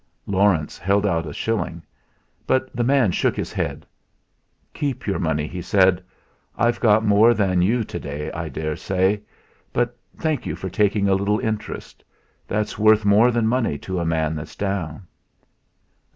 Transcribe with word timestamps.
Laurence 0.25 0.79
held 0.79 1.05
out 1.05 1.27
a 1.27 1.31
shilling. 1.31 1.83
But 2.47 2.75
the 2.75 2.83
man 2.83 3.11
shook 3.11 3.35
his 3.35 3.53
head. 3.53 3.85
"Keep 4.73 5.05
your 5.05 5.19
money," 5.19 5.45
he 5.45 5.61
said. 5.61 6.03
"I've 6.57 6.79
got 6.79 7.05
more 7.05 7.35
than 7.35 7.61
you 7.61 7.83
to 7.83 7.99
day, 7.99 8.31
I 8.31 8.49
daresay. 8.49 9.21
But 9.71 9.95
thank 10.17 10.47
you 10.47 10.55
for 10.55 10.69
taking 10.71 11.07
a 11.07 11.13
little 11.13 11.39
interest. 11.39 12.03
That's 12.47 12.79
worth 12.79 13.05
more 13.05 13.29
than 13.29 13.45
money 13.45 13.77
to 13.77 13.99
a 13.99 14.03
man 14.05 14.33
that's 14.33 14.55
down." 14.55 15.03